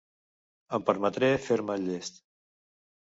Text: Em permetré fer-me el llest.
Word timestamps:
Em 0.77 0.85
permetré 0.87 1.29
fer-me 1.49 1.75
el 1.81 1.85
llest. 1.91 2.17